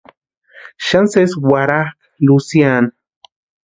[0.87, 1.93] Xani sesi warhakʼa
[2.25, 2.89] Luciana.